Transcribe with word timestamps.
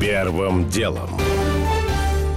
Первым 0.00 0.68
делом. 0.68 1.08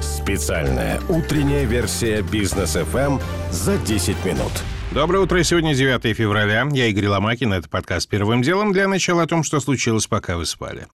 Специальная 0.02 1.02
утренняя 1.09 1.66
версия 1.66 2.22
бизнес 2.22 2.78
FM 2.78 3.22
за 3.51 3.78
10 3.78 4.24
минут. 4.24 4.51
Доброе 4.92 5.20
утро. 5.20 5.43
Сегодня 5.43 5.75
9 5.75 6.16
февраля. 6.16 6.66
Я 6.72 6.85
Игорь 6.87 7.08
Ломакин. 7.08 7.51
Это 7.51 7.67
подкаст 7.67 8.07
«Первым 8.07 8.41
делом». 8.41 8.71
Для 8.71 8.88
начала 8.88 9.23
о 9.23 9.27
том, 9.27 9.43
что 9.43 9.59
случилось, 9.59 10.07
пока 10.07 10.38
вы 10.38 10.45
спали. 10.45 10.88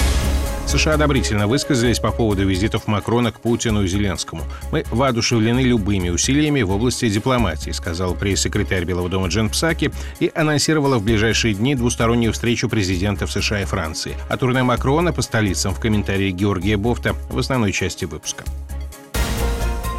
США 0.67 0.95
одобрительно 0.95 1.47
высказались 1.47 1.99
по 1.99 2.11
поводу 2.11 2.45
визитов 2.45 2.87
Макрона 2.87 3.31
к 3.31 3.39
Путину 3.39 3.83
и 3.83 3.87
Зеленскому. 3.87 4.43
«Мы 4.71 4.83
воодушевлены 4.91 5.61
любыми 5.61 6.09
усилиями 6.09 6.61
в 6.63 6.71
области 6.71 7.07
дипломатии», 7.07 7.71
сказал 7.71 8.15
пресс-секретарь 8.15 8.83
Белого 8.83 9.09
дома 9.09 9.27
Джен 9.27 9.49
Псаки 9.49 9.91
и 10.19 10.31
анонсировала 10.33 10.97
в 10.97 11.03
ближайшие 11.03 11.53
дни 11.53 11.75
двустороннюю 11.75 12.33
встречу 12.33 12.67
президентов 12.67 13.31
США 13.31 13.61
и 13.61 13.65
Франции. 13.65 14.15
А 14.29 14.37
турне 14.37 14.63
Макрона 14.63 15.13
по 15.13 15.21
столицам 15.21 15.73
в 15.73 15.79
комментарии 15.79 16.31
Георгия 16.31 16.77
Бофта 16.77 17.15
в 17.29 17.37
основной 17.37 17.71
части 17.71 18.05
выпуска. 18.05 18.43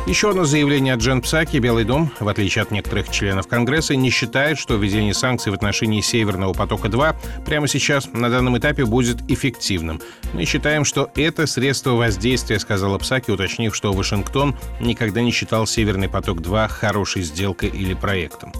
Еще 0.06 0.30
одно 0.30 0.45
заявление 0.45 0.95
от 0.95 1.01
Джен 1.01 1.20
Псаки. 1.20 1.56
Белый 1.56 1.83
дом, 1.83 2.12
в 2.20 2.28
отличие 2.28 2.62
от 2.62 2.70
некоторых 2.70 3.10
членов 3.10 3.48
Конгресса, 3.48 3.96
не 3.96 4.10
считает, 4.10 4.56
что 4.56 4.77
введение 4.77 5.12
санкций 5.12 5.51
в 5.51 5.55
отношении 5.56 6.01
Северного 6.01 6.52
потока-2 6.52 7.16
прямо 7.45 7.66
сейчас, 7.66 8.09
на 8.12 8.30
данном 8.30 8.56
этапе, 8.56 8.84
будет 8.84 9.29
эффективным. 9.29 10.01
Мы 10.32 10.45
считаем, 10.45 10.84
что 10.84 11.10
это 11.16 11.48
средство 11.48 11.91
воздействия, 11.91 12.60
сказала 12.60 12.98
Псаки, 12.98 13.32
уточнив, 13.32 13.74
что 13.74 13.92
Вашингтон 13.92 14.55
никогда 14.80 15.23
не 15.23 15.32
считал 15.32 15.66
Северный 15.66 16.09
поток-2 16.09 16.68
хорошей 16.68 17.23
сделкой 17.23 17.70
или 17.70 17.95
проектом. 17.95 18.52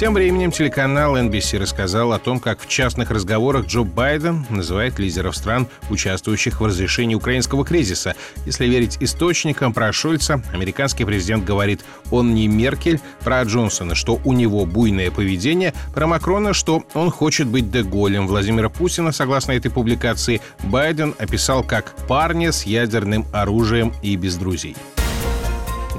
Тем 0.00 0.14
временем 0.14 0.50
телеканал 0.50 1.18
NBC 1.18 1.58
рассказал 1.58 2.14
о 2.14 2.18
том, 2.18 2.40
как 2.40 2.58
в 2.58 2.66
частных 2.66 3.10
разговорах 3.10 3.66
Джо 3.66 3.82
Байден 3.82 4.46
называет 4.48 4.98
лидеров 4.98 5.36
стран, 5.36 5.68
участвующих 5.90 6.62
в 6.62 6.64
разрешении 6.64 7.14
украинского 7.14 7.66
кризиса. 7.66 8.14
Если 8.46 8.64
верить 8.64 8.96
источникам 9.00 9.74
про 9.74 9.92
Шольца, 9.92 10.42
американский 10.54 11.04
президент 11.04 11.44
говорит, 11.44 11.82
он 12.10 12.34
не 12.34 12.48
Меркель, 12.48 12.98
про 13.22 13.42
Джонсона, 13.42 13.94
что 13.94 14.18
у 14.24 14.32
него 14.32 14.64
буйное 14.64 15.10
поведение, 15.10 15.74
про 15.94 16.06
Макрона, 16.06 16.54
что 16.54 16.82
он 16.94 17.10
хочет 17.10 17.46
быть 17.46 17.70
Деголем. 17.70 18.26
Владимира 18.26 18.70
Путина, 18.70 19.12
согласно 19.12 19.52
этой 19.52 19.70
публикации, 19.70 20.40
Байден 20.62 21.14
описал 21.18 21.62
как 21.62 21.94
парня 22.08 22.52
с 22.52 22.62
ядерным 22.62 23.26
оружием 23.34 23.92
и 24.00 24.16
без 24.16 24.36
друзей. 24.36 24.76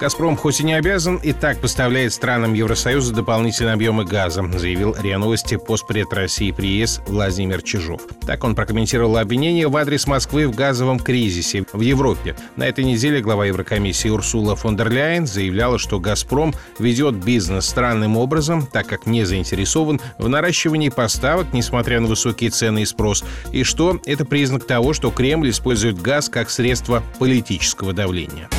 «Газпром» 0.02 0.35
хоть 0.35 0.59
и 0.59 0.63
не 0.63 0.73
обязан, 0.73 1.17
и 1.17 1.31
так 1.31 1.59
поставляет 1.59 2.11
странам 2.11 2.55
Евросоюза 2.55 3.13
дополнительные 3.13 3.75
объемы 3.75 4.03
газа, 4.03 4.43
заявил 4.58 4.95
РИА 4.99 5.19
Новости 5.19 5.58
постпред 5.58 6.11
России 6.11 6.49
при 6.49 6.69
ЕС 6.69 7.02
Владимир 7.05 7.61
Чижов. 7.61 8.02
Так 8.25 8.43
он 8.43 8.55
прокомментировал 8.55 9.17
обвинение 9.17 9.67
в 9.67 9.77
адрес 9.77 10.08
Москвы 10.08 10.47
в 10.47 10.55
газовом 10.55 10.97
кризисе 10.97 11.66
в 11.71 11.81
Европе. 11.81 12.35
На 12.55 12.63
этой 12.63 12.83
неделе 12.83 13.21
глава 13.21 13.45
Еврокомиссии 13.45 14.09
Урсула 14.09 14.55
фон 14.55 14.75
дер 14.75 14.89
Ляйен 14.89 15.27
заявляла, 15.27 15.77
что 15.77 15.99
«Газпром» 15.99 16.55
ведет 16.80 17.23
бизнес 17.23 17.67
странным 17.67 18.17
образом, 18.17 18.65
так 18.65 18.88
как 18.88 19.05
не 19.05 19.23
заинтересован 19.23 20.02
в 20.17 20.27
наращивании 20.27 20.89
поставок, 20.89 21.53
несмотря 21.53 21.99
на 21.99 22.08
высокие 22.08 22.49
цены 22.49 22.81
и 22.81 22.86
спрос, 22.86 23.23
и 23.52 23.63
что 23.63 23.99
это 24.08 24.25
признак 24.25 24.65
того, 24.65 24.93
что 24.93 25.11
Кремль 25.11 25.52
использует 25.52 26.02
газ 26.02 26.27
как 26.27 26.49
средство 26.49 27.03
политического 27.19 27.93
давления. 27.93 28.49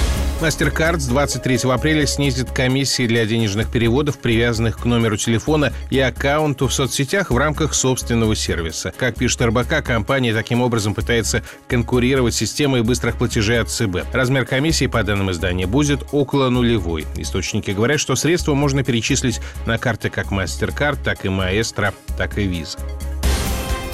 MasterCard 0.42 0.98
с 0.98 1.06
23 1.06 1.70
апреля 1.70 2.04
снизит 2.04 2.50
комиссии 2.50 3.06
для 3.06 3.24
денежных 3.26 3.70
переводов, 3.70 4.18
привязанных 4.18 4.76
к 4.76 4.84
номеру 4.84 5.16
телефона 5.16 5.72
и 5.88 6.00
аккаунту 6.00 6.66
в 6.66 6.74
соцсетях 6.74 7.30
в 7.30 7.36
рамках 7.36 7.74
собственного 7.74 8.34
сервиса. 8.34 8.92
Как 8.96 9.14
пишет 9.14 9.40
РБК, 9.42 9.84
компания 9.84 10.34
таким 10.34 10.60
образом 10.60 10.94
пытается 10.94 11.44
конкурировать 11.68 12.34
с 12.34 12.38
системой 12.38 12.82
быстрых 12.82 13.18
платежей 13.18 13.60
от 13.60 13.68
ЦБ. 13.68 14.12
Размер 14.12 14.44
комиссии, 14.44 14.88
по 14.88 15.04
данным 15.04 15.30
издания, 15.30 15.68
будет 15.68 16.04
около 16.10 16.48
нулевой. 16.48 17.06
Источники 17.16 17.70
говорят, 17.70 18.00
что 18.00 18.16
средства 18.16 18.54
можно 18.54 18.82
перечислить 18.82 19.40
на 19.64 19.78
карты 19.78 20.10
как 20.10 20.32
MasterCard, 20.32 20.98
так 21.04 21.24
и 21.24 21.28
Maestro, 21.28 21.94
так 22.18 22.36
и 22.36 22.48
Visa. 22.48 22.80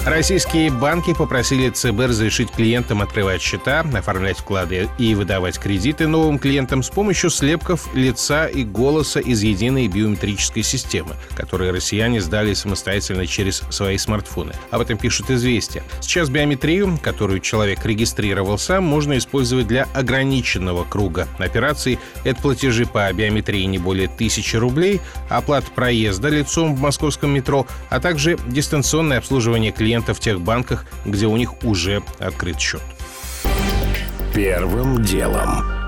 Российские 0.05 0.71
банки 0.71 1.13
попросили 1.13 1.69
ЦБ 1.69 2.07
разрешить 2.07 2.51
клиентам 2.51 3.01
открывать 3.01 3.41
счета, 3.41 3.81
оформлять 3.81 4.39
вклады 4.39 4.89
и 4.97 5.13
выдавать 5.13 5.59
кредиты 5.59 6.07
новым 6.07 6.39
клиентам 6.39 6.83
с 6.83 6.89
помощью 6.89 7.29
слепков 7.29 7.93
лица 7.93 8.47
и 8.47 8.63
голоса 8.63 9.19
из 9.19 9.43
единой 9.43 9.87
биометрической 9.87 10.63
системы, 10.63 11.15
которые 11.35 11.71
россияне 11.71 12.21
сдали 12.21 12.53
самостоятельно 12.53 13.27
через 13.27 13.61
свои 13.69 13.97
смартфоны. 13.97 14.53
Об 14.71 14.81
этом 14.81 14.97
пишут 14.97 15.29
«Известия». 15.29 15.83
Сейчас 15.99 16.29
биометрию, 16.29 16.97
которую 17.03 17.41
человек 17.41 17.85
регистрировал 17.85 18.57
сам, 18.57 18.85
можно 18.85 19.17
использовать 19.17 19.67
для 19.67 19.83
ограниченного 19.93 20.85
круга 20.85 21.27
операций. 21.37 21.99
Это 22.23 22.41
платежи 22.41 22.85
по 22.85 23.11
биометрии 23.11 23.63
не 23.65 23.77
более 23.77 24.07
тысячи 24.07 24.55
рублей, 24.55 25.01
оплата 25.29 25.69
проезда 25.75 26.29
лицом 26.29 26.75
в 26.75 26.79
московском 26.79 27.31
метро, 27.31 27.67
а 27.89 27.99
также 27.99 28.37
дистанционное 28.47 29.19
обслуживание 29.19 29.71
клиентов 29.71 29.98
клиента 29.99 30.13
в 30.13 30.19
тех 30.19 30.39
банках, 30.39 30.85
где 31.05 31.27
у 31.27 31.35
них 31.37 31.63
уже 31.63 32.01
открыт 32.19 32.59
счет. 32.59 32.81
Первым 34.33 35.03
делом. 35.03 35.78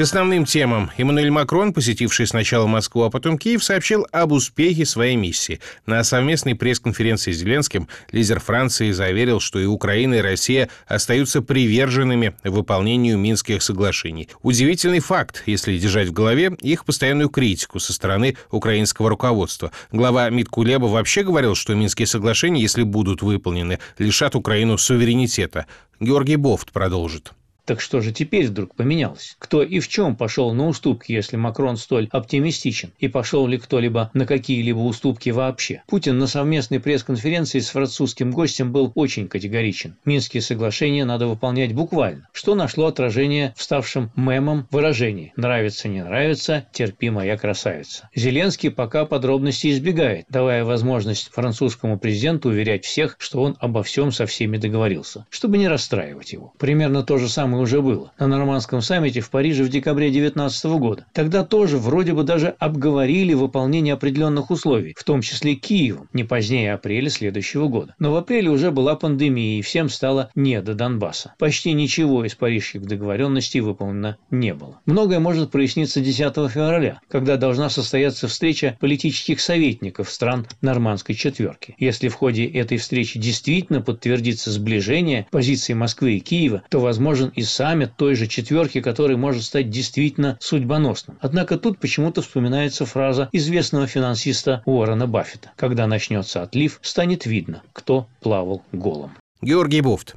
К 0.00 0.02
основным 0.02 0.46
темам 0.46 0.90
Эммануэль 0.96 1.30
Макрон, 1.30 1.74
посетивший 1.74 2.26
сначала 2.26 2.66
Москву, 2.66 3.02
а 3.02 3.10
потом 3.10 3.36
Киев, 3.36 3.62
сообщил 3.62 4.06
об 4.12 4.32
успехе 4.32 4.86
своей 4.86 5.14
миссии. 5.14 5.60
На 5.84 6.02
совместной 6.04 6.54
пресс-конференции 6.54 7.32
с 7.32 7.36
Зеленским 7.36 7.86
лидер 8.10 8.40
Франции 8.40 8.92
заверил, 8.92 9.40
что 9.40 9.60
и 9.60 9.66
Украина, 9.66 10.14
и 10.14 10.20
Россия 10.22 10.70
остаются 10.86 11.42
приверженными 11.42 12.34
выполнению 12.44 13.18
Минских 13.18 13.62
соглашений. 13.62 14.30
Удивительный 14.40 15.00
факт, 15.00 15.42
если 15.44 15.76
держать 15.76 16.08
в 16.08 16.14
голове 16.14 16.56
их 16.62 16.86
постоянную 16.86 17.28
критику 17.28 17.78
со 17.78 17.92
стороны 17.92 18.38
украинского 18.50 19.10
руководства. 19.10 19.70
Глава 19.92 20.30
МИД 20.30 20.48
Кулеба 20.48 20.86
вообще 20.86 21.24
говорил, 21.24 21.54
что 21.54 21.74
Минские 21.74 22.06
соглашения, 22.06 22.62
если 22.62 22.84
будут 22.84 23.20
выполнены, 23.20 23.80
лишат 23.98 24.34
Украину 24.34 24.78
суверенитета. 24.78 25.66
Георгий 26.00 26.36
Бофт 26.36 26.72
продолжит. 26.72 27.34
Так 27.64 27.80
что 27.80 28.00
же 28.00 28.12
теперь 28.12 28.46
вдруг 28.46 28.74
поменялось? 28.74 29.36
Кто 29.38 29.62
и 29.62 29.80
в 29.80 29.88
чем 29.88 30.16
пошел 30.16 30.52
на 30.52 30.66
уступки, 30.68 31.12
если 31.12 31.36
Макрон 31.36 31.76
столь 31.76 32.08
оптимистичен? 32.10 32.92
И 32.98 33.08
пошел 33.08 33.46
ли 33.46 33.58
кто-либо 33.58 34.10
на 34.14 34.26
какие-либо 34.26 34.78
уступки 34.78 35.30
вообще? 35.30 35.82
Путин 35.86 36.18
на 36.18 36.26
совместной 36.26 36.80
пресс-конференции 36.80 37.60
с 37.60 37.70
французским 37.70 38.30
гостем 38.30 38.72
был 38.72 38.92
очень 38.94 39.28
категоричен. 39.28 39.96
Минские 40.04 40.42
соглашения 40.42 41.04
надо 41.04 41.26
выполнять 41.26 41.74
буквально, 41.74 42.28
что 42.32 42.54
нашло 42.54 42.86
отражение 42.86 43.54
в 43.56 43.62
ставшем 43.62 44.10
мемом 44.16 44.66
выражении 44.70 45.32
«нравится, 45.36 45.88
не 45.88 46.02
нравится, 46.02 46.66
терпи, 46.72 47.10
моя 47.10 47.36
красавица». 47.36 48.08
Зеленский 48.14 48.70
пока 48.70 49.04
подробностей 49.04 49.70
избегает, 49.72 50.26
давая 50.28 50.64
возможность 50.64 51.30
французскому 51.32 51.98
президенту 51.98 52.48
уверять 52.48 52.84
всех, 52.84 53.16
что 53.18 53.42
он 53.42 53.56
обо 53.60 53.82
всем 53.82 54.12
со 54.12 54.26
всеми 54.26 54.56
договорился, 54.56 55.26
чтобы 55.30 55.58
не 55.58 55.68
расстраивать 55.68 56.32
его. 56.32 56.52
Примерно 56.58 57.02
то 57.02 57.18
же 57.18 57.28
самое 57.28 57.49
самое 57.50 57.64
уже 57.64 57.82
было 57.82 58.12
на 58.18 58.28
нормандском 58.28 58.80
саммите 58.80 59.20
в 59.20 59.28
Париже 59.28 59.64
в 59.64 59.68
декабре 59.68 60.10
2019 60.10 60.64
года. 60.78 61.06
Тогда 61.12 61.44
тоже 61.44 61.78
вроде 61.78 62.12
бы 62.12 62.22
даже 62.22 62.54
обговорили 62.60 63.34
выполнение 63.34 63.94
определенных 63.94 64.52
условий, 64.52 64.94
в 64.96 65.02
том 65.02 65.20
числе 65.20 65.56
Киевом, 65.56 66.08
не 66.12 66.22
позднее 66.22 66.74
апреля 66.74 67.10
следующего 67.10 67.66
года. 67.66 67.96
Но 67.98 68.12
в 68.12 68.16
апреле 68.16 68.50
уже 68.50 68.70
была 68.70 68.94
пандемия, 68.94 69.58
и 69.58 69.62
всем 69.62 69.88
стало 69.88 70.30
не 70.36 70.62
до 70.62 70.74
Донбасса. 70.74 71.34
Почти 71.38 71.72
ничего 71.72 72.24
из 72.24 72.36
парижских 72.36 72.82
договоренностей 72.82 73.60
выполнено 73.60 74.16
не 74.30 74.54
было. 74.54 74.78
Многое 74.86 75.18
может 75.18 75.50
проясниться 75.50 76.00
10 76.00 76.34
февраля, 76.50 77.00
когда 77.08 77.36
должна 77.36 77.68
состояться 77.68 78.28
встреча 78.28 78.76
политических 78.78 79.40
советников 79.40 80.08
стран 80.08 80.46
нормандской 80.60 81.16
четверки. 81.16 81.74
Если 81.78 82.06
в 82.06 82.14
ходе 82.14 82.44
этой 82.44 82.78
встречи 82.78 83.18
действительно 83.18 83.80
подтвердится 83.80 84.52
сближение 84.52 85.26
позиций 85.32 85.74
Москвы 85.74 86.16
и 86.16 86.20
Киева, 86.20 86.62
то 86.68 86.78
возможен 86.78 87.32
и 87.40 87.42
саммит 87.42 87.96
той 87.96 88.14
же 88.14 88.26
четверки, 88.26 88.82
который 88.82 89.16
может 89.16 89.44
стать 89.44 89.70
действительно 89.70 90.36
судьбоносным. 90.40 91.18
Однако 91.22 91.56
тут 91.58 91.78
почему-то 91.78 92.20
вспоминается 92.20 92.84
фраза 92.84 93.30
известного 93.32 93.86
финансиста 93.86 94.62
Уоррена 94.66 95.06
Баффета. 95.06 95.52
Когда 95.56 95.86
начнется 95.86 96.42
отлив, 96.42 96.78
станет 96.82 97.24
видно, 97.24 97.62
кто 97.72 98.08
плавал 98.20 98.62
голым. 98.72 99.12
Георгий 99.40 99.80
Буфт. 99.80 100.16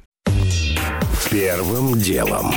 Первым 1.30 1.98
делом. 1.98 2.52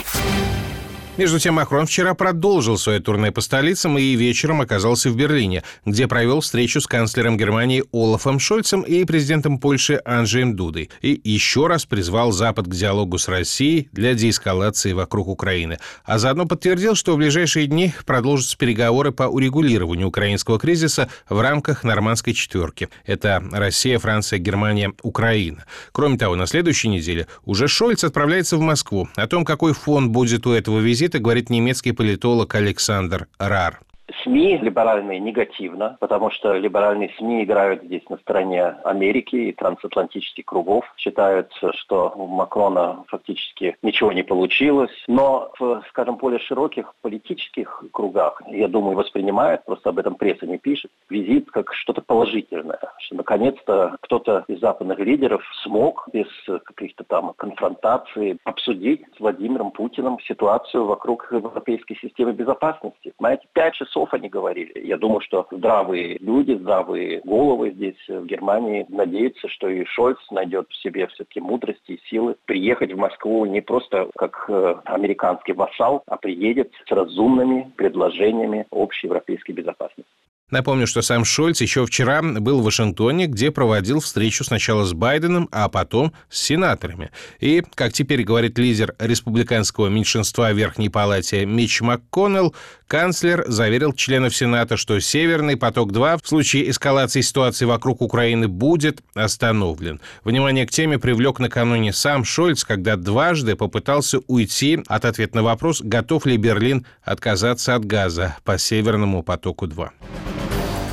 Между 1.17 1.39
тем, 1.39 1.55
Макрон 1.55 1.87
вчера 1.87 2.13
продолжил 2.13 2.77
свое 2.77 2.99
турне 2.99 3.31
по 3.31 3.41
столицам 3.41 3.97
и 3.97 4.15
вечером 4.15 4.61
оказался 4.61 5.09
в 5.09 5.15
Берлине, 5.15 5.63
где 5.83 6.07
провел 6.07 6.41
встречу 6.41 6.79
с 6.79 6.85
канцлером 6.85 7.37
Германии 7.37 7.83
Олафом 7.91 8.37
Шольцем 8.37 8.83
и 8.83 9.03
президентом 9.03 9.57
Польши 9.57 9.99
Анджеем 10.05 10.55
Дудой. 10.55 10.91
И 11.01 11.19
еще 11.23 11.65
раз 11.65 11.87
призвал 11.87 12.31
Запад 12.31 12.67
к 12.67 12.71
диалогу 12.71 13.17
с 13.17 13.27
Россией 13.29 13.89
для 13.91 14.13
деэскалации 14.13 14.93
вокруг 14.93 15.27
Украины. 15.27 15.79
А 16.05 16.19
заодно 16.19 16.45
подтвердил, 16.45 16.93
что 16.93 17.15
в 17.15 17.17
ближайшие 17.17 17.65
дни 17.65 17.91
продолжатся 18.05 18.55
переговоры 18.55 19.11
по 19.11 19.23
урегулированию 19.23 20.09
украинского 20.09 20.59
кризиса 20.59 21.09
в 21.27 21.41
рамках 21.41 21.83
нормандской 21.83 22.33
четверки. 22.33 22.89
Это 23.07 23.43
Россия, 23.51 23.97
Франция, 23.97 24.37
Германия, 24.37 24.93
Украина. 25.01 25.65
Кроме 25.93 26.19
того, 26.19 26.35
на 26.35 26.45
следующей 26.45 26.89
неделе 26.89 27.25
уже 27.43 27.67
Шольц 27.67 28.03
отправляется 28.03 28.55
в 28.57 28.61
Москву. 28.61 29.09
О 29.15 29.25
том, 29.25 29.45
какой 29.45 29.73
фон 29.73 30.11
будет 30.11 30.45
у 30.45 30.51
этого 30.51 30.79
визита, 30.79 31.06
это 31.07 31.19
говорит 31.19 31.49
немецкий 31.49 31.93
политолог 31.93 32.53
Александр 32.55 33.27
Рар. 33.39 33.79
СМИ 34.23 34.57
либеральные 34.57 35.19
негативно, 35.19 35.97
потому 35.99 36.31
что 36.31 36.53
либеральные 36.53 37.11
СМИ 37.17 37.43
играют 37.43 37.83
здесь 37.83 38.07
на 38.09 38.17
стороне 38.17 38.63
Америки 38.83 39.35
и 39.35 39.51
трансатлантических 39.51 40.45
кругов. 40.45 40.85
Считают, 40.97 41.51
что 41.75 42.13
у 42.15 42.27
Макрона 42.27 43.03
фактически 43.07 43.75
ничего 43.81 44.11
не 44.13 44.23
получилось. 44.23 44.91
Но 45.07 45.51
в, 45.59 45.83
скажем, 45.89 46.15
более 46.15 46.39
широких 46.39 46.93
политических 47.01 47.83
кругах, 47.91 48.41
я 48.47 48.67
думаю, 48.67 48.95
воспринимают, 48.95 49.65
просто 49.65 49.89
об 49.89 49.99
этом 49.99 50.15
пресса 50.15 50.47
не 50.47 50.57
пишет, 50.57 50.91
визит 51.09 51.51
как 51.51 51.73
что-то 51.73 52.01
положительное. 52.01 52.79
Что 52.99 53.15
наконец-то 53.15 53.97
кто-то 54.01 54.45
из 54.47 54.59
западных 54.59 54.99
лидеров 54.99 55.43
смог 55.63 56.07
без 56.13 56.27
каких-то 56.65 57.03
там 57.03 57.33
конфронтаций 57.35 58.39
обсудить 58.45 59.03
с 59.15 59.19
Владимиром 59.19 59.71
Путиным 59.71 60.19
ситуацию 60.21 60.85
вокруг 60.85 61.27
европейской 61.31 61.95
системы 61.95 62.31
безопасности. 62.31 63.13
Знаете, 63.19 63.47
пять 63.53 63.73
часов 63.73 63.96
часов 63.97 64.13
они 64.13 64.29
говорили. 64.29 64.71
Я 64.83 64.97
думаю, 64.97 65.21
что 65.21 65.47
здравые 65.51 66.17
люди, 66.19 66.53
здравые 66.53 67.21
головы 67.23 67.71
здесь, 67.71 67.97
в 68.07 68.25
Германии, 68.25 68.85
надеются, 68.89 69.47
что 69.49 69.67
и 69.67 69.85
Шольц 69.85 70.19
найдет 70.31 70.67
в 70.69 70.81
себе 70.81 71.07
все-таки 71.07 71.39
мудрости 71.39 71.93
и 71.93 71.99
силы 72.09 72.35
приехать 72.45 72.93
в 72.93 72.97
Москву 72.97 73.45
не 73.45 73.61
просто 73.61 74.09
как 74.15 74.45
э, 74.49 74.75
американский 74.85 75.53
вассал, 75.53 76.03
а 76.07 76.17
приедет 76.17 76.71
с 76.87 76.91
разумными 76.91 77.71
предложениями 77.75 78.67
общей 78.69 79.07
европейской 79.07 79.51
безопасности. 79.51 80.11
Напомню, 80.49 80.87
что 80.87 81.01
сам 81.01 81.25
Шольц 81.25 81.59
еще 81.59 81.85
вчера 81.85 82.21
был 82.21 82.61
в 82.61 82.63
Вашингтоне, 82.63 83.27
где 83.27 83.51
проводил 83.51 83.99
встречу 83.99 84.45
сначала 84.45 84.85
с 84.85 84.93
Байденом, 84.93 85.49
а 85.51 85.67
потом 85.67 86.13
с 86.29 86.41
сенаторами. 86.41 87.11
И, 87.41 87.61
как 87.75 87.91
теперь 87.91 88.23
говорит 88.23 88.57
лидер 88.57 88.95
республиканского 88.97 89.87
меньшинства 89.87 90.53
Верхней 90.53 90.87
Палате 90.87 91.45
Митч 91.45 91.81
МакКоннелл, 91.81 92.55
канцлер 92.87 93.45
заверил 93.47 93.93
членов 93.93 94.35
Сената, 94.35 94.77
что 94.77 94.99
«Северный 94.99 95.57
поток-2» 95.57 96.19
в 96.23 96.27
случае 96.27 96.69
эскалации 96.69 97.21
ситуации 97.21 97.65
вокруг 97.65 98.01
Украины 98.01 98.47
будет 98.47 99.01
остановлен. 99.13 99.99
Внимание 100.23 100.65
к 100.65 100.71
теме 100.71 100.97
привлек 100.97 101.39
накануне 101.39 101.93
сам 101.93 102.23
Шольц, 102.23 102.63
когда 102.63 102.95
дважды 102.95 103.55
попытался 103.55 104.19
уйти 104.27 104.79
от 104.87 105.05
ответа 105.05 105.37
на 105.37 105.43
вопрос, 105.43 105.81
готов 105.81 106.25
ли 106.25 106.37
Берлин 106.37 106.85
отказаться 107.03 107.75
от 107.75 107.85
газа 107.85 108.37
по 108.43 108.57
«Северному 108.57 109.23
потоку-2». 109.23 109.89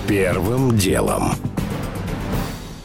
Первым 0.06 0.76
делом. 0.76 1.53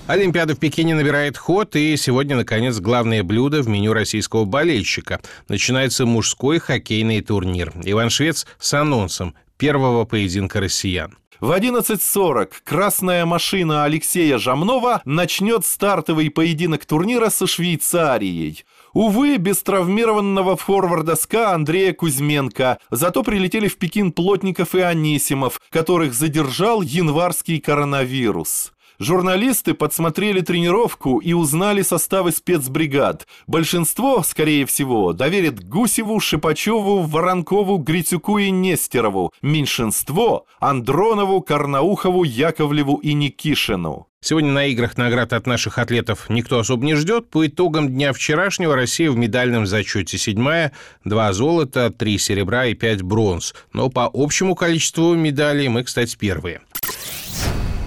Олимпиада 0.09 0.55
в 0.55 0.59
Пекине 0.59 0.95
набирает 0.95 1.37
ход, 1.37 1.75
и 1.75 1.95
сегодня, 1.95 2.35
наконец, 2.35 2.79
главное 2.79 3.21
блюдо 3.21 3.61
в 3.61 3.67
меню 3.67 3.93
российского 3.93 4.43
болельщика. 4.43 5.21
Начинается 5.47 6.07
мужской 6.07 6.57
хоккейный 6.57 7.21
турнир. 7.21 7.71
Иван 7.83 8.09
Швец 8.09 8.47
с 8.57 8.73
анонсом 8.73 9.35
первого 9.57 10.05
поединка 10.05 10.61
россиян. 10.61 11.15
В 11.39 11.51
11.40 11.51 12.53
красная 12.63 13.27
машина 13.27 13.83
Алексея 13.83 14.39
Жамнова 14.39 15.03
начнет 15.05 15.63
стартовый 15.63 16.31
поединок 16.31 16.87
турнира 16.87 17.29
со 17.29 17.45
Швейцарией. 17.45 18.65
Увы, 18.93 19.37
без 19.37 19.61
травмированного 19.61 20.57
форварда 20.57 21.15
СКА 21.17 21.53
Андрея 21.53 21.93
Кузьменко. 21.93 22.79
Зато 22.89 23.21
прилетели 23.21 23.67
в 23.67 23.77
Пекин 23.77 24.11
Плотников 24.11 24.73
и 24.73 24.79
Анисимов, 24.79 25.61
которых 25.69 26.15
задержал 26.15 26.81
январский 26.81 27.59
коронавирус. 27.59 28.71
Журналисты 28.99 29.73
подсмотрели 29.73 30.41
тренировку 30.41 31.19
и 31.19 31.31
узнали 31.31 31.83
составы 31.83 32.33
спецбригад. 32.33 33.27
Большинство, 33.47 34.21
скорее 34.23 34.65
всего, 34.65 35.13
доверит 35.13 35.63
Гусеву, 35.63 36.19
Шипачеву, 36.19 37.03
Воронкову, 37.03 37.77
Грицюку 37.77 38.39
и 38.39 38.51
Нестерову. 38.51 39.31
Меньшинство– 39.41 40.45
Андронову, 40.59 41.39
Карнаухову, 41.41 42.25
Яковлеву 42.25 42.97
и 42.97 43.13
Никишину. 43.13 44.07
Сегодня 44.21 44.51
на 44.51 44.65
играх 44.65 44.97
наград 44.97 45.31
от 45.31 45.47
наших 45.47 45.77
атлетов 45.77 46.29
никто 46.29 46.59
особо 46.59 46.85
не 46.85 46.95
ждет. 46.95 47.29
По 47.29 47.47
итогам 47.47 47.87
дня 47.87 48.11
вчерашнего 48.11 48.75
Россия 48.75 49.09
в 49.09 49.15
медальном 49.15 49.65
зачете 49.65 50.17
седьмая, 50.17 50.73
два 51.05 51.31
золота, 51.31 51.89
три 51.89 52.17
серебра 52.17 52.65
и 52.65 52.73
пять 52.73 53.01
бронз. 53.01 53.53
Но 53.71 53.89
по 53.89 54.09
общему 54.13 54.55
количеству 54.55 55.15
медалей 55.15 55.69
мы, 55.69 55.85
кстати, 55.85 56.17
первые. 56.17 56.59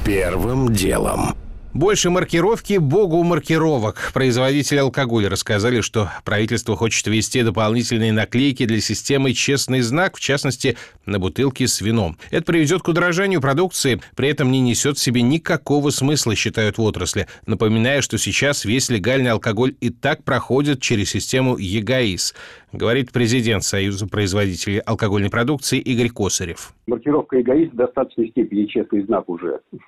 Первым 0.04 0.72
делом. 0.72 1.41
Больше 1.74 2.10
маркировки, 2.10 2.76
богу 2.76 3.22
маркировок. 3.22 4.10
Производители 4.12 4.76
алкоголя 4.76 5.30
рассказали, 5.30 5.80
что 5.80 6.10
правительство 6.22 6.76
хочет 6.76 7.06
ввести 7.06 7.42
дополнительные 7.42 8.12
наклейки 8.12 8.66
для 8.66 8.78
системы 8.82 9.32
«Честный 9.32 9.80
знак», 9.80 10.16
в 10.18 10.20
частности, 10.20 10.76
на 11.06 11.18
бутылке 11.18 11.66
с 11.66 11.80
вином. 11.80 12.18
Это 12.30 12.44
приведет 12.44 12.82
к 12.82 12.88
удорожанию 12.88 13.40
продукции, 13.40 14.02
при 14.14 14.28
этом 14.28 14.50
не 14.50 14.60
несет 14.60 14.98
в 14.98 15.00
себе 15.00 15.22
никакого 15.22 15.88
смысла, 15.88 16.34
считают 16.34 16.76
в 16.76 16.82
отрасли. 16.82 17.26
Напоминаю, 17.46 18.02
что 18.02 18.18
сейчас 18.18 18.66
весь 18.66 18.90
легальный 18.90 19.30
алкоголь 19.30 19.74
и 19.80 19.88
так 19.88 20.24
проходит 20.24 20.82
через 20.82 21.08
систему 21.08 21.56
ЕГАИС, 21.56 22.34
говорит 22.72 23.12
президент 23.12 23.64
Союза 23.64 24.06
производителей 24.06 24.80
алкогольной 24.80 25.30
продукции 25.30 25.78
Игорь 25.78 26.10
Косарев. 26.10 26.74
Маркировка 26.86 27.38
ЕГАИС 27.38 27.70
в 27.70 27.76
достаточной 27.76 28.28
степени 28.28 28.66
честный 28.66 29.06
знак 29.06 29.26
уже. 29.30 29.60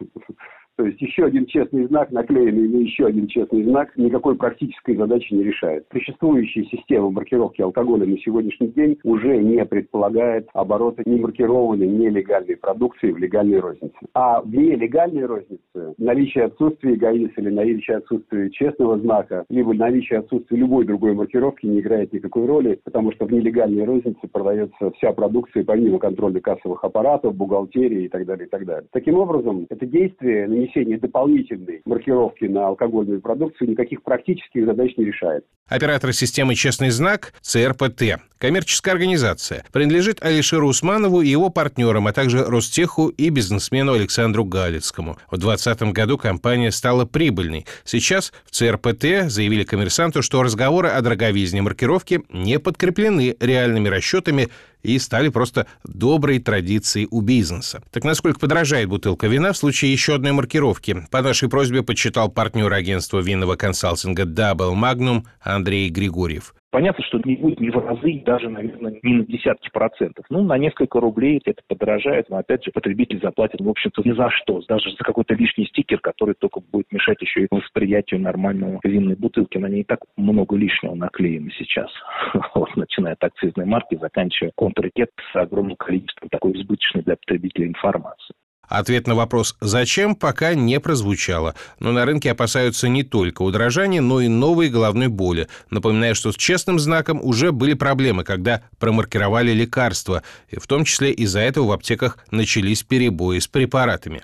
То 0.77 0.87
есть 0.87 1.01
еще 1.01 1.25
один 1.27 1.47
честный 1.47 1.87
знак, 1.87 2.11
наклеенный 2.11 2.69
на 2.69 2.79
еще 2.79 3.07
один 3.07 3.29
честный 3.29 3.63
знак, 3.63 3.97
никакой 3.97 4.35
практической 4.35 4.97
задачи 4.97 5.33
не 5.33 5.45
решает. 5.45 5.87
Существующая 5.93 6.65
система 6.65 7.11
маркировки 7.11 7.63
алкоголя 7.63 8.07
на 8.07 8.19
сегодняшний 8.19 8.69
день 8.69 8.99
уже 9.05 9.39
не 9.39 9.65
предполагает 9.65 10.49
обороты 10.53 11.03
немаркированной, 11.07 11.87
нелегальной 11.87 12.57
продукции 12.57 13.13
в 13.13 13.19
легальной 13.19 13.61
рознице. 13.61 13.95
А 14.15 14.41
в 14.41 14.49
нелегальной 14.49 15.27
рознице 15.27 15.95
наличие 15.99 16.45
отсутствия 16.45 16.97
ГАИС 16.97 17.31
или 17.37 17.51
наличие 17.51 17.99
отсутствия 17.99 18.51
честного 18.51 18.99
знака, 18.99 19.45
либо 19.49 19.75
наличие 19.75 20.19
отсутствия 20.21 20.59
любой 20.59 20.87
другой 20.87 21.15
маркировки 21.15 21.67
не 21.67 21.81
играет 21.81 22.13
никакой 22.13 22.47
роли, 22.47 22.81
потому 22.83 23.13
что 23.13 23.27
в 23.27 23.33
нелегальной 23.33 23.85
рознице 23.85 24.27
продается 24.31 24.91
вся 24.93 25.13
продукция 25.13 25.65
помимо 25.65 26.01
контроля 26.01 26.41
кассовых 26.41 26.83
аппаратов, 26.83 27.37
бухгалтерии 27.37 28.07
и 28.07 28.09
так 28.09 28.27
далее, 28.27 28.47
и 28.47 28.51
так 28.51 28.65
далее. 28.65 28.89
Таким 28.93 29.15
образом, 29.17 29.67
это 29.71 29.87
действие 29.87 30.49
нанесения 30.65 30.99
дополнительной 30.99 31.83
маркировки 31.85 32.45
на 32.45 32.69
алкогольную 32.69 33.21
продукцию 33.21 33.71
никаких 33.71 34.03
практических 34.03 34.67
задач 34.67 34.97
не 34.97 35.05
решает. 35.07 35.45
Оператор 35.69 36.13
системы 36.13 36.55
«Честный 36.55 36.91
знак» 36.91 37.33
ЦРПТ. 37.41 38.21
Коммерческая 38.39 38.95
организация. 38.95 39.65
Принадлежит 39.73 40.23
Алишеру 40.23 40.69
Усманову 40.69 41.23
и 41.23 41.29
его 41.29 41.49
партнерам, 41.49 42.07
а 42.07 42.13
также 42.13 42.45
Ростеху 42.45 43.09
и 43.09 43.31
бизнесмену 43.31 43.95
Александру 43.95 44.45
Галицкому. 44.45 45.17
В 45.31 45.39
2020 45.39 45.95
году 45.95 46.19
компания 46.19 46.71
стала 46.71 47.07
прибыльной. 47.07 47.65
Сейчас 47.85 48.33
в 48.45 48.51
ЦРПТ 48.51 49.31
заявили 49.31 49.65
коммерсанту, 49.65 50.21
что 50.21 50.43
разговоры 50.43 50.89
о 50.89 51.01
дороговизне 51.01 51.63
маркировки 51.63 52.23
не 52.31 52.59
подкреплены 52.59 53.37
реальными 53.41 53.89
расчетами 53.89 54.49
и 54.85 54.99
стали 54.99 55.31
просто 55.31 55.67
доброй 55.83 56.39
традицией 56.39 57.09
у 57.11 57.21
бизнеса. 57.21 57.83
Так 57.91 58.05
насколько 58.05 58.39
подорожает 58.39 58.89
бутылка 58.89 59.27
вина 59.27 59.53
в 59.53 59.57
случае 59.57 59.93
еще 59.93 60.15
одной 60.15 60.33
маркировки? 60.33 61.07
По 61.11 61.23
нашей 61.23 61.49
просьбе 61.49 61.83
подсчитал 61.83 62.31
партнер 62.31 62.73
агентства 62.73 63.19
винного 63.19 63.57
консалтинга 63.57 64.23
Double 64.23 64.75
Magnum 64.75 65.25
Андрей 65.41 65.89
Григорьев. 65.89 66.55
Понятно, 66.75 67.05
что 67.05 67.21
не 67.25 67.37
будет 67.37 67.61
ни 67.61 67.71
в 67.71 67.77
разы, 67.77 68.21
даже, 68.27 68.49
наверное, 68.49 68.99
не 69.05 69.15
на 69.15 69.25
десятки 69.25 69.71
процентов. 69.73 70.25
Ну, 70.29 70.43
на 70.43 70.59
несколько 70.59 70.99
рублей 70.99 71.41
это 71.45 71.63
подорожает, 71.69 72.29
но, 72.29 72.39
опять 72.39 72.65
же, 72.65 72.73
потребитель 72.73 73.21
заплатит, 73.23 73.61
в 73.61 73.69
общем-то, 73.69 74.03
ни 74.05 74.11
за 74.11 74.29
что. 74.31 74.61
Даже 74.67 74.91
за 74.91 75.05
какой-то 75.05 75.35
лишний 75.35 75.67
стикер, 75.67 76.01
который 76.01 76.35
только 76.35 76.59
будет 76.73 76.91
мешать 76.91 77.23
еще 77.23 77.43
и 77.45 77.49
восприятию 77.49 78.21
нормального 78.21 78.81
винной 78.83 79.15
бутылки. 79.15 79.57
На 79.57 79.67
ней 79.67 79.83
и 79.83 79.85
так 79.85 80.01
много 80.17 80.57
лишнего 80.57 80.97
наклеено 80.97 81.53
сейчас. 81.57 81.93
Вот, 82.57 82.75
начиная 82.75 83.13
от 83.13 83.23
акцизной 83.23 83.67
марки, 83.67 83.97
заканчивая 83.97 84.51
контракет 84.57 85.11
с 85.33 85.37
огромным 85.37 85.77
количеством 85.77 86.29
такой 86.29 86.55
избыточной 86.55 87.03
для 87.03 87.15
потребителя 87.15 87.69
информации. 87.69 88.35
Ответ 88.69 89.07
на 89.07 89.15
вопрос 89.15 89.57
«зачем?» 89.61 90.15
пока 90.15 90.55
не 90.55 90.81
прозвучало, 90.81 91.55
но 91.79 91.93
на 91.93 92.05
рынке 92.05 92.31
опасаются 92.31 92.89
не 92.89 93.03
только 93.03 93.43
удорожания, 93.43 94.01
но 94.01 94.21
и 94.21 94.29
новой 94.29 94.69
головной 94.69 95.09
боли. 95.09 95.49
Напоминаю, 95.71 96.15
что 96.15 96.33
с 96.33 96.37
честным 96.37 96.79
знаком 96.79 97.21
уже 97.23 97.53
были 97.53 97.75
проблемы, 97.75 98.25
когда 98.25 98.63
промаркировали 98.79 99.53
лекарства, 99.53 100.23
и 100.49 100.59
в 100.59 100.67
том 100.67 100.85
числе 100.85 101.13
из-за 101.13 101.41
этого 101.41 101.69
в 101.69 101.73
аптеках 101.73 102.19
начались 102.31 102.83
перебои 102.83 103.39
с 103.39 103.47
препаратами. 103.47 104.23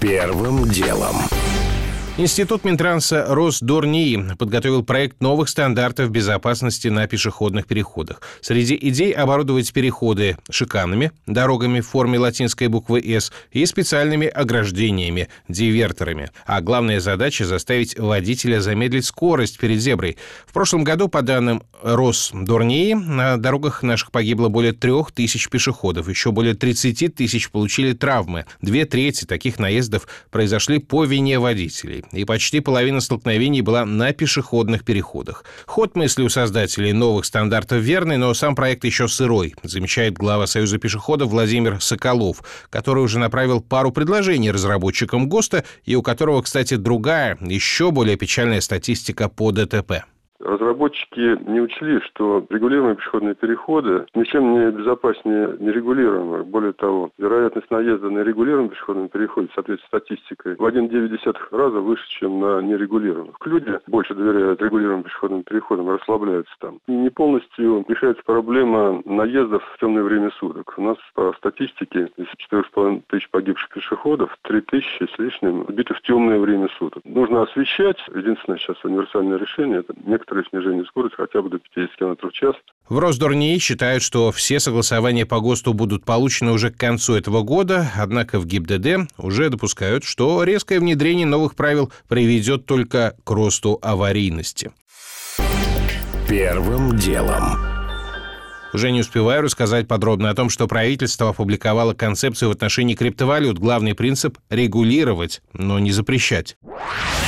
Первым 0.00 0.68
делом. 0.68 1.16
Институт 2.18 2.62
Минтранса 2.64 3.24
Росдорнии 3.26 4.34
подготовил 4.36 4.84
проект 4.84 5.22
новых 5.22 5.48
стандартов 5.48 6.10
безопасности 6.10 6.88
на 6.88 7.06
пешеходных 7.06 7.66
переходах. 7.66 8.20
Среди 8.42 8.78
идей 8.78 9.12
оборудовать 9.12 9.72
переходы 9.72 10.36
шиканами, 10.50 11.12
дорогами 11.26 11.80
в 11.80 11.88
форме 11.88 12.18
латинской 12.18 12.68
буквы 12.68 13.00
«С» 13.02 13.32
и 13.50 13.64
специальными 13.64 14.26
ограждениями, 14.26 15.28
диверторами. 15.48 16.30
А 16.44 16.60
главная 16.60 17.00
задача– 17.00 17.44
заставить 17.46 17.98
водителя 17.98 18.60
замедлить 18.60 19.06
скорость 19.06 19.58
перед 19.58 19.80
зеброй. 19.80 20.18
В 20.46 20.52
прошлом 20.52 20.84
году, 20.84 21.08
по 21.08 21.22
данным 21.22 21.62
Росдорнии, 21.82 22.92
на 22.92 23.38
дорогах 23.38 23.82
наших 23.82 24.10
погибло 24.12 24.50
более 24.50 24.72
трех 24.74 25.12
тысяч 25.12 25.48
пешеходов. 25.48 26.10
Еще 26.10 26.30
более 26.30 26.52
30 26.52 27.14
тысяч 27.14 27.50
получили 27.50 27.94
травмы. 27.94 28.44
Две 28.60 28.84
трети 28.84 29.24
таких 29.24 29.58
наездов 29.58 30.06
произошли 30.30 30.78
по 30.78 31.04
вине 31.04 31.38
водителей 31.38 32.01
и 32.12 32.24
почти 32.24 32.60
половина 32.60 33.00
столкновений 33.00 33.60
была 33.60 33.84
на 33.84 34.12
пешеходных 34.12 34.84
переходах. 34.84 35.44
Ход 35.66 35.96
мысли 35.96 36.22
у 36.22 36.28
создателей 36.28 36.92
новых 36.92 37.24
стандартов 37.24 37.78
верный, 37.78 38.16
но 38.16 38.34
сам 38.34 38.54
проект 38.54 38.84
еще 38.84 39.08
сырой, 39.08 39.54
замечает 39.62 40.14
глава 40.14 40.46
Союза 40.46 40.78
пешеходов 40.78 41.30
Владимир 41.30 41.80
Соколов, 41.80 42.42
который 42.70 43.02
уже 43.02 43.18
направил 43.18 43.60
пару 43.60 43.92
предложений 43.92 44.50
разработчикам 44.50 45.28
ГОСТа 45.28 45.64
и 45.84 45.94
у 45.94 46.02
которого, 46.02 46.42
кстати, 46.42 46.74
другая, 46.74 47.38
еще 47.40 47.90
более 47.90 48.16
печальная 48.16 48.60
статистика 48.60 49.28
по 49.28 49.52
ДТП. 49.52 50.04
Разработчики 50.42 51.38
не 51.48 51.60
учли, 51.60 52.00
что 52.00 52.44
регулируемые 52.50 52.96
пешеходные 52.96 53.34
переходы 53.34 54.06
ничем 54.14 54.52
не 54.52 54.70
безопаснее 54.70 55.56
нерегулируемых. 55.58 56.46
Более 56.46 56.72
того, 56.72 57.10
вероятность 57.16 57.70
наезда 57.70 58.10
на 58.10 58.20
регулируемый 58.20 58.70
пешеходный 58.70 59.08
переход 59.08 59.50
в 59.50 59.54
соответствии 59.54 59.84
с 59.84 59.88
статистикой 59.88 60.56
в 60.56 60.64
1,9 60.64 61.36
раза 61.50 61.80
выше, 61.80 62.08
чем 62.08 62.40
на 62.40 62.60
нерегулируемых. 62.60 63.36
Люди 63.44 63.78
больше 63.86 64.14
доверяют 64.14 64.60
регулируемым 64.60 65.04
пешеходным 65.04 65.42
переходам, 65.44 65.90
расслабляются 65.90 66.52
там. 66.58 66.78
И 66.88 66.92
не 66.92 67.10
полностью 67.10 67.84
решается 67.88 68.22
проблема 68.24 69.00
наездов 69.04 69.62
в 69.74 69.78
темное 69.78 70.02
время 70.02 70.30
суток. 70.38 70.74
У 70.76 70.82
нас 70.82 70.96
по 71.14 71.32
статистике 71.38 72.10
из 72.16 72.26
4,5 72.50 73.02
тысяч 73.08 73.30
погибших 73.30 73.70
пешеходов 73.70 74.36
3 74.42 74.60
тысячи 74.62 75.08
с 75.14 75.18
лишним 75.18 75.64
убиты 75.68 75.94
в 75.94 76.02
темное 76.02 76.38
время 76.38 76.68
суток. 76.78 77.02
Нужно 77.04 77.42
освещать. 77.42 77.98
Единственное 78.14 78.58
сейчас 78.58 78.82
универсальное 78.84 79.38
решение– 79.38 79.78
это 79.80 79.94
некоторые 80.04 80.31
некоторое 80.32 80.44
снижение 80.50 80.84
скорости 80.86 81.16
хотя 81.16 81.42
бы 81.42 81.50
до 81.50 81.58
50 81.58 81.96
км 81.96 82.28
в 82.28 82.32
час. 82.32 82.54
В 82.88 82.98
Росдорнии 82.98 83.58
считают, 83.58 84.02
что 84.02 84.32
все 84.32 84.60
согласования 84.60 85.26
по 85.26 85.40
ГОСТу 85.40 85.72
будут 85.72 86.04
получены 86.04 86.52
уже 86.52 86.70
к 86.70 86.76
концу 86.76 87.14
этого 87.14 87.42
года, 87.42 87.90
однако 87.96 88.38
в 88.38 88.46
ГИБДД 88.46 89.12
уже 89.18 89.50
допускают, 89.50 90.04
что 90.04 90.42
резкое 90.44 90.80
внедрение 90.80 91.26
новых 91.26 91.54
правил 91.54 91.92
приведет 92.08 92.66
только 92.66 93.14
к 93.24 93.30
росту 93.30 93.78
аварийности. 93.82 94.72
Первым 96.28 96.96
делом. 96.96 97.81
Уже 98.72 98.90
не 98.90 99.00
успеваю 99.00 99.42
рассказать 99.42 99.86
подробно 99.86 100.30
о 100.30 100.34
том, 100.34 100.48
что 100.48 100.66
правительство 100.66 101.28
опубликовало 101.28 101.92
концепцию 101.92 102.48
в 102.48 102.52
отношении 102.52 102.94
криптовалют. 102.94 103.58
Главный 103.58 103.94
принцип– 103.94 104.38
регулировать, 104.50 105.42
но 105.52 105.78
не 105.78 105.92
запрещать. 105.92 106.56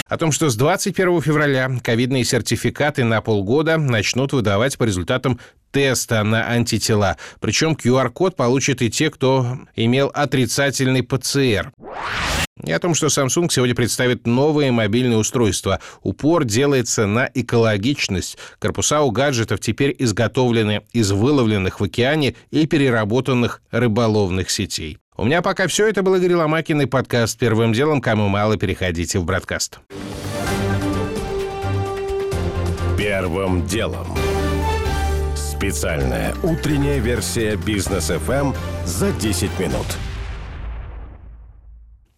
О 0.09 0.17
том, 0.17 0.33
что 0.33 0.49
с 0.49 0.57
21 0.57 1.21
февраля 1.21 1.71
ковидные 1.83 2.25
сертификаты 2.25 3.05
на 3.05 3.21
полгода 3.21 3.77
начнут 3.77 4.33
выдавать 4.33 4.79
по 4.79 4.85
результатам 4.85 5.39
теста 5.71 6.23
на 6.23 6.49
антитела. 6.49 7.17
Причем 7.41 7.73
QR-код 7.73 8.37
получат 8.37 8.81
и 8.81 8.91
те, 8.91 9.11
кто 9.11 9.59
имел 9.75 10.11
отрицательный 10.15 11.03
ПЦР. 11.03 11.73
И 12.63 12.71
о 12.71 12.79
том, 12.79 12.95
что 12.95 13.09
Samsung 13.09 13.51
сегодня 13.51 13.75
представит 13.75 14.27
новые 14.27 14.71
мобильные 14.71 15.19
устройства. 15.19 15.81
Упор 16.03 16.45
делается 16.45 17.07
на 17.07 17.29
экологичность. 17.35 18.39
Корпуса 18.61 19.03
у 19.03 19.11
гаджетов 19.11 19.59
теперь 19.59 19.95
изготовлены 19.99 20.83
из 20.93 21.11
выловленных 21.11 21.81
в 21.81 21.85
океане 21.85 22.37
и 22.51 22.67
переработанных 22.67 23.61
рыболовных 23.73 24.51
сетей. 24.51 24.99
У 25.17 25.25
меня 25.25 25.43
пока 25.43 25.67
все. 25.67 25.89
Это 25.89 26.03
был 26.03 26.15
Игорь 26.15 26.35
Ломакин 26.35 26.81
и 26.83 26.87
подкаст 26.87 27.39
«Первым 27.39 27.73
делом». 27.73 28.01
Кому 28.01 28.29
мало, 28.29 28.57
переходите 28.57 29.19
в 29.19 29.25
«Бродкаст». 29.25 29.81
Первым 32.97 33.67
делом. 33.67 34.07
Специальная 35.37 36.35
утренняя 36.43 36.99
версия 36.99 37.57
«Бизнес 37.57 38.11
FM 38.11 38.55
за 38.87 39.11
10 39.13 39.59
минут». 39.59 39.87